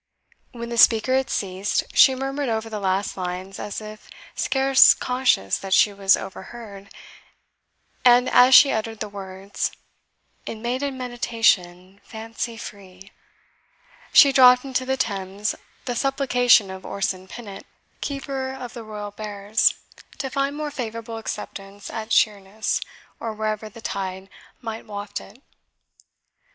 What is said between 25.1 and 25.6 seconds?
it.